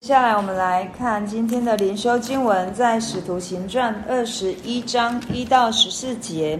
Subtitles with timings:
[0.00, 6.56] 接下来我们来看今天的灵修经文，在《使徒行传》二十一章一到十四节。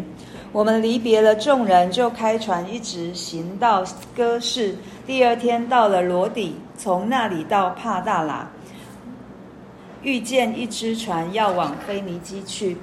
[0.50, 3.84] 我们离别了众人，就开船一直行到
[4.16, 4.74] 哥市。
[5.06, 8.44] 第二天到了罗底，从那里到帕大拉，
[10.02, 12.76] 遇见一只船要往腓尼基去。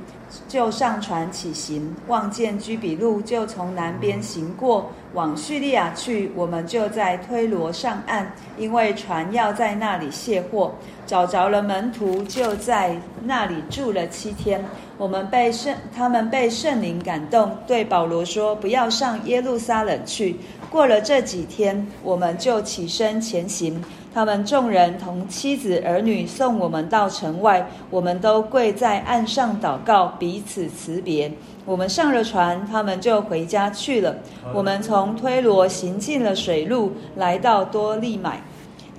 [0.50, 6.30] 就上船起行，望见居比路，就从南边行过，往叙利亚去。
[6.36, 10.74] 我们就在推罗上岸，因为船要在那里卸货。
[11.06, 14.62] 找着了门徒，就在那里住了七天。
[14.98, 20.36] 我们被圣，他们被圣灵感动，对保罗说：“不要上耶路撒冷去。”
[20.70, 23.82] 过了这几天，我们就起身前行。
[24.16, 31.30] 他们众人同妻子儿女送我们到城外，我们都跪在岸上祷告，彼此辞别。
[31.66, 34.16] 我们上了船，他们就回家去了。
[34.54, 38.40] 我们从推罗行进了水路，来到多利买，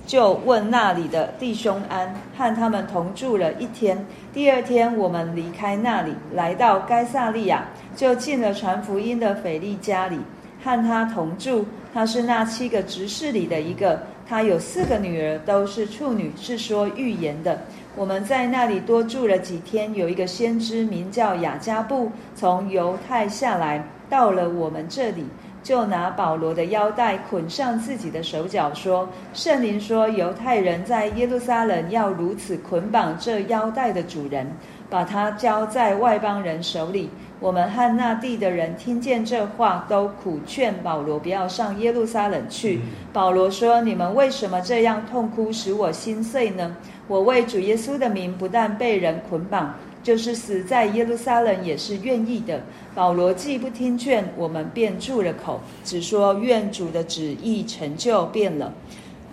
[0.05, 4.05] 就问那里的弟兄安，和他们同住了一天。
[4.31, 10.19] 第二天，我们离开那里，来到该撒利亚，就进了传福音的腓力家里，
[10.63, 11.65] 和他同住。
[11.97, 13.99] 他是那七个执事里的一个。
[14.29, 17.59] 他有四个女儿，都是处女，是说预言的。
[17.95, 19.91] 我们在那里多住了几天。
[19.95, 25.25] 有一个先知名叫雅加布，从犹太下来，到了我们这里，
[25.67, 34.49] 就拿保罗的腰带捆上自己的手脚，说：“圣灵说，犹太人在耶路撒冷要如此捆绑这腰带的主人，
[34.89, 37.09] 把他交在外邦人手里。”
[37.41, 42.79] 我们和那地的人听见这话，都苦劝保罗不要上耶路撒冷去。
[43.11, 46.77] 保罗说：“你们为什么这样痛哭，使我心碎呢？
[47.09, 49.75] 我为主耶稣的名，不但被人捆绑，
[50.07, 52.61] 就是死在耶路撒冷也是愿意的。”
[52.95, 58.71] 保罗既不听劝，我们便住了口，只说愿主的旨意成就变了。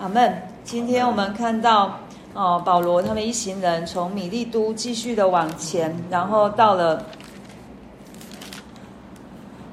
[0.00, 0.36] 阿门。
[0.64, 2.00] 今天我们看到
[2.34, 7.06] 哦，保罗他们一行人从米利都继续的往前，然后到了。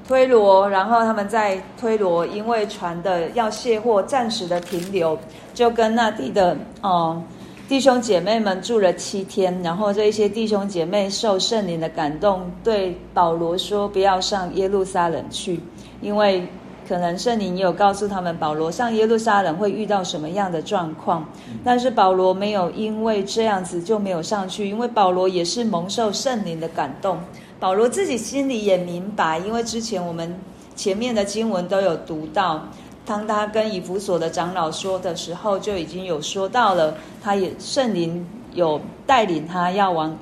[0.06, 5.18] 推罗，然后他们在推罗，因为船的要卸货，暂时的停留，
[5.54, 7.24] 就跟那地的哦、嗯、
[7.72, 9.62] 弟兄姐妹们住了七天。
[9.62, 15.58] 然后这一些弟兄姐妹受圣灵的感动，对保罗说：“不要上耶路撒冷去，
[16.02, 16.46] 因为
[16.86, 21.26] 可能圣灵也有告诉他们，保罗上耶路撒冷会遇到什么样的状况。
[21.64, 27.18] 但是保罗没有因为这样子就没有上去，因为保罗也是蒙受圣灵的感动。”
[27.58, 30.38] 保罗自己心里也明白，因为之前我们
[30.76, 32.68] 前面的经文都有读到，
[33.04, 38.24] 当他跟以弗所的长老说的时候，就已经有说到了，他也圣灵
[38.54, 40.16] 有带领他要往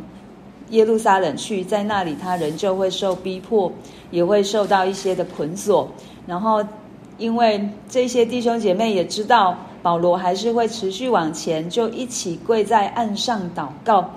[0.70, 3.70] 耶路撒冷去，在那里他仍旧会受逼迫，
[4.10, 5.88] 也会受到一些的捆锁。
[6.26, 6.64] 然后，
[7.18, 14.10] 因为这些弟兄姐妹也知道保罗还是会持续往前，就一起跪在岸上祷告。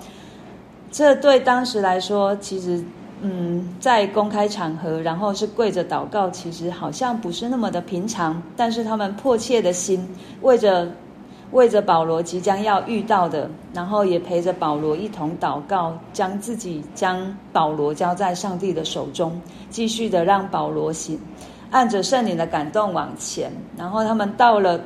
[0.89, 2.83] 这对当时来说，其实。
[3.25, 8.43] 嗯，在公开场合，然后是跪着祷告，其实好像不是那么的平常。
[8.57, 10.05] 但是他们迫切的心，
[10.41, 10.91] 为着
[11.51, 19.39] 为着保罗即将要遇到的，然后也陪着保罗一同祷告，将自己将保罗交在上帝的手中，
[19.69, 21.17] 继续的让保罗行，
[21.71, 23.49] 按着圣灵的感动往前。
[23.77, 24.77] 然后他们到了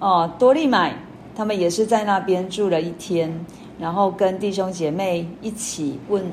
[0.00, 0.92] 哦多利买，
[1.36, 3.32] 他们也是在那边住了一天，
[3.78, 6.24] 然后跟弟兄姐妹一起问。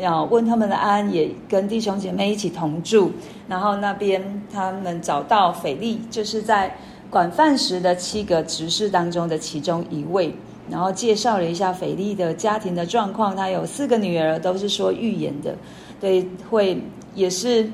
[0.00, 3.10] 要问他们的安，也跟弟兄姐妹一起同住。
[3.48, 6.76] 然后那边他们找到腓力，就是在
[7.10, 10.32] 管饭食的七个执事当中的其中一位。
[10.70, 15.54] 然后介绍了一下腓力的家庭的状况，他有四个女儿，都是说预言的。
[16.00, 16.80] 对，会
[17.14, 17.68] 也是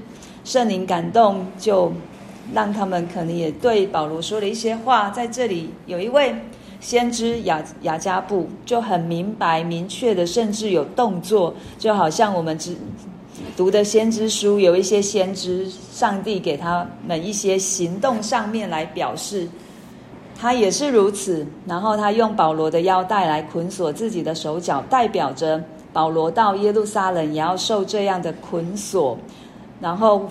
[0.45, 1.93] 圣灵感动，就
[2.53, 5.11] 让他们可能也对保罗说了一些话。
[5.11, 6.35] 在这里有一位。
[6.85, 12.77] 先知雅雅加布就很明白、明确的，甚至有动作，就好像我们只
[13.57, 19.49] 读的先知书，有一些先知，上帝给他们一些行动上面来表示，
[20.39, 21.47] 他也是如此。
[21.67, 25.59] 然后他用保罗的腰带来捆锁自己的手脚，代表着
[25.91, 29.17] 保罗到耶路撒冷也要受这样的捆锁，
[29.81, 30.29] 然后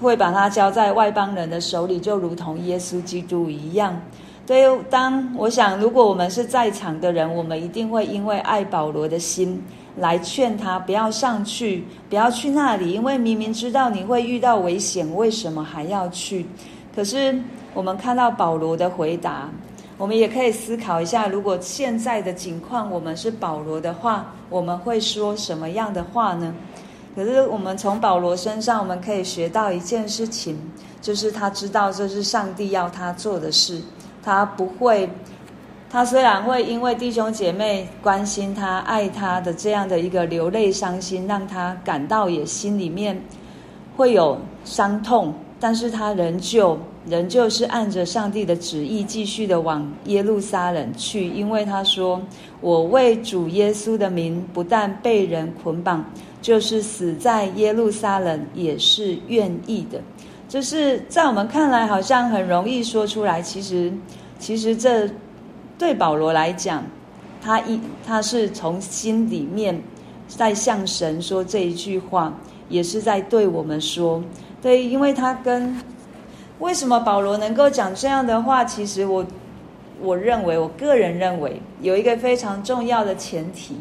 [0.00, 4.00] 会把他交在外邦人的手里，就如同耶稣基督一样。
[4.46, 9.60] 所以，当我想，如果我们是在场的人，我们一定会因为爱保罗的心
[9.98, 16.46] 来劝他不要上去，不要去那里，因为明明知道你会遇到危险，为什么还要去？
[16.94, 17.36] 可是
[17.74, 19.50] 我们看到保罗的回答，
[19.98, 26.54] 我们也可以思考一下，如果现在的情况我们是保罗的话，我们会说什么样的话呢？
[27.16, 30.56] 可是我们从保罗身上，我们可以学到一件事情，
[31.00, 33.80] 就是他知道这是上帝要他做的事。
[34.26, 35.08] 他不会
[35.88, 43.22] 他虽然会因为弟兄姐妹关心他、爱他的这样的一个流泪伤心，让他感到也心里面
[43.96, 46.76] 会有伤痛，但是他仍旧
[47.06, 52.20] 仍旧是按着上帝的旨意继续的往耶路撒冷去，因为他说
[52.60, 56.04] ：“我为主耶稣的名，不但被人捆绑，
[56.42, 60.00] 就是死在耶路撒冷也是愿意的。”
[60.48, 63.92] 就是在我们看来好像很容易说出来，其实
[64.38, 65.08] 其实这。
[65.78, 66.82] 对保罗来讲，
[67.42, 69.78] 他一他是从心里面
[70.26, 72.32] 在向神说这一句话，
[72.70, 74.24] 也是在对我们说。
[74.62, 75.78] 对，因为他跟
[76.60, 78.64] 为什么保罗能够讲这样的话？
[78.64, 79.22] 其实我
[80.00, 83.76] 我认为，我个人认为有一个非常重要的前提，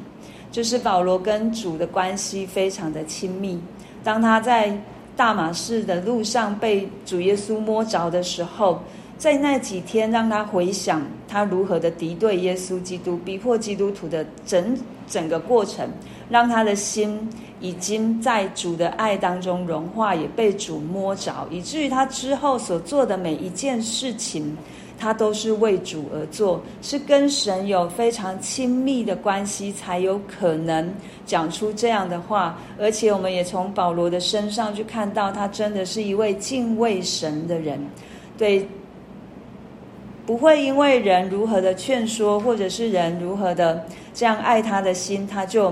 [0.52, 3.58] 就是保罗跟主的关系非常的亲密。
[4.04, 4.78] 当他在
[5.16, 8.82] 大马士的路上被主耶稣摸着的时候。
[9.18, 14.78] 在那几天，让他回想他如何的敌对耶稣基督、逼迫基督徒的整
[15.08, 15.90] 整个过程，
[16.30, 17.18] 让他的心
[17.62, 24.58] 已经在主的爱当中融化，也被主摸着，以至于他之后所做的每一件事情，
[24.98, 30.94] 他都是为主而做，是跟神有非常亲密的关系，才有可能
[31.26, 32.58] 讲出这样的话。
[32.80, 37.80] 而且，我们也从保罗的身上去看到，他真的是一位敬畏神的人，
[38.38, 38.68] 对。
[40.26, 45.72] 不会因为人如何的劝说，或者是人如何的这样爱他的心，他就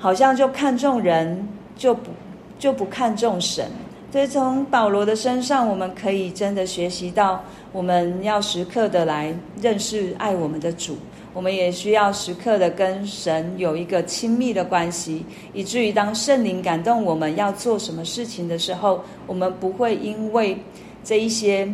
[0.00, 2.10] 好像就看重人，就不
[2.58, 3.70] 就不看重神。
[4.16, 9.30] 所以从保罗的身上，我们可以真的学习到，我们要时刻的来
[9.60, 10.96] 认识爱我们的主，
[11.34, 15.22] 我们也需要时刻的跟神有一个亲密的关系，
[15.52, 20.56] 以至于当圣灵感动我们要做什么事情的时候，我们不会因为
[21.04, 21.70] 这一些。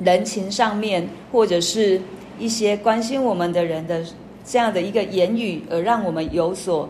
[0.00, 1.98] 人情上面，或者是
[2.38, 4.04] 一些关心我们的人的
[4.44, 6.86] 这样的一个言语，而让我们有所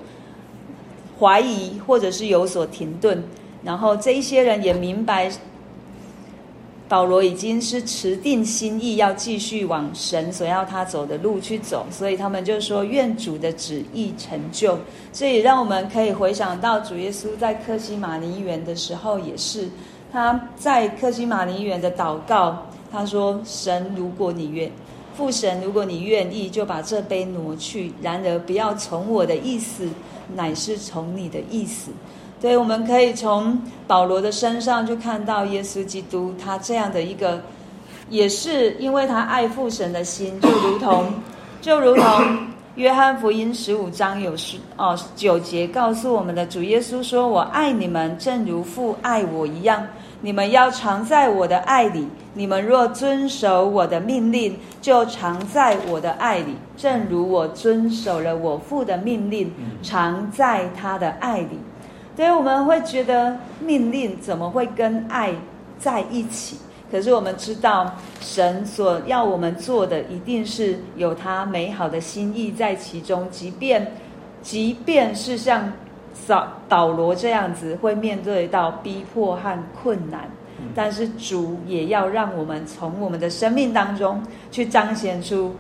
[1.21, 3.23] 怀疑，或者是有所停顿。
[3.67, 5.29] 然后这一些人也明白，
[6.89, 14.79] 保罗已经是持定心意要继续往神所要他走的路去走，所以他们就说：“愿主的旨意成就。”
[15.13, 19.69] 这也让我们可以回想到主耶稣在克西马尼园的时候，也是
[20.13, 22.63] 他在克西马尼园的祷告。
[22.93, 24.71] 他说：“神，如果你愿，
[25.17, 27.91] 父神，如果你愿意，就把这杯挪去。
[28.01, 29.89] 然而，不要从我的意思，
[30.37, 31.91] 乃是从你的意思。”
[32.41, 37.41] 对，我们可以从保罗的身上就看到耶稣基督，他这样的一个，
[38.11, 41.13] 也是因为他爱父神的心，就如同，
[41.63, 42.05] 就如同
[42.75, 49.87] 约翰福音十五章有十哦九节告诉我们的主耶稣说：“我爱你们，正如父爱我一样。”
[50.23, 52.07] 你们要常在我的爱里。
[52.35, 59.51] 你们若遵守我的命令，就常在我的爱里，正如我遵守了我父的命令，
[59.83, 61.59] 常在他的爱里。
[62.17, 65.33] 所以我们会觉得命令怎么会跟爱
[65.79, 66.57] 在一起？
[66.91, 73.29] 可是我们知道，神所要我们做的，一定是有他美好的心意在其中。
[73.31, 73.87] 即便，
[74.43, 75.73] 即便是像。
[76.19, 80.23] 扫保罗这样子会面对到逼迫和困难，
[80.75, 84.21] 但是主也要让我们从我们的生命当中
[84.51, 85.55] 去彰显出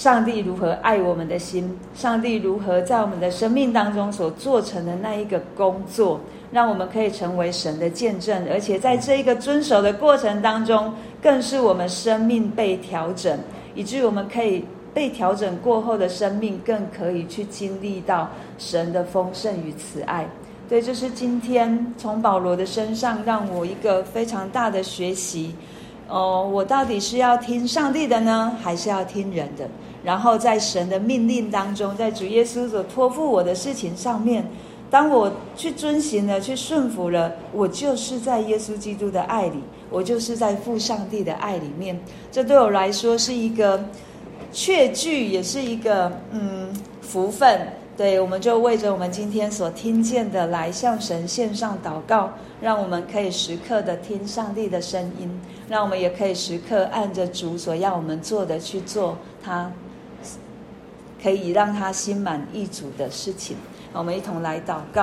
[0.00, 6.18] 上帝如何爱我们的心，上帝如何在我们的生命当中所做成的那一个工作，
[6.50, 13.38] 让我们可以成为神的见证，而且在这一个遵守的过程当中，更是我们生命被调整，
[13.74, 14.64] 以至于我们可以。
[14.92, 18.28] 被调整过后的生命，更可以去经历到
[18.58, 20.26] 神的丰盛与慈爱。
[20.68, 25.54] 对，这是今天从保罗的身上让我一个非常大的学习。
[26.10, 29.68] 哦，我到底是要听上帝的呢，还是要听人的？
[30.02, 34.44] 然后在神的命令当中，在主耶稣所托付我的事情上面，
[34.90, 41.98] 当我去遵行了，去顺服了，我就是在耶稣基督的爱里，我就是在父上帝的爱里面。
[42.32, 43.82] 这对我来说是一个。
[44.52, 55.39] 确据也是一个嗯福分，对，我们就为着我们今天所听见的来向神献上祷告，让我们可以时刻的听上帝的声音，
[55.72, 59.70] 那我们也可以时刻按着主所要我们做的去做，他
[61.22, 63.56] 可以让他心满意足的事情。
[63.92, 64.98] 我们一同来祷告。